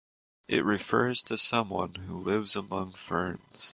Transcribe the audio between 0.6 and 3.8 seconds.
refers to someone who lives among ferns.